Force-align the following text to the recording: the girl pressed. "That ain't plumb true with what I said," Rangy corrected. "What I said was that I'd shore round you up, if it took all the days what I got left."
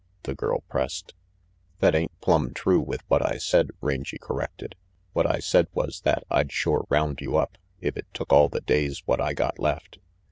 the 0.23 0.33
girl 0.33 0.63
pressed. 0.67 1.13
"That 1.77 1.93
ain't 1.93 2.19
plumb 2.21 2.55
true 2.55 2.79
with 2.79 3.03
what 3.07 3.23
I 3.23 3.37
said," 3.37 3.69
Rangy 3.81 4.17
corrected. 4.19 4.75
"What 5.13 5.27
I 5.29 5.37
said 5.37 5.67
was 5.75 6.01
that 6.05 6.23
I'd 6.31 6.51
shore 6.51 6.87
round 6.89 7.21
you 7.21 7.37
up, 7.37 7.59
if 7.81 7.95
it 7.95 8.07
took 8.11 8.33
all 8.33 8.49
the 8.49 8.61
days 8.61 9.03
what 9.05 9.21
I 9.21 9.33
got 9.35 9.59
left." 9.59 9.99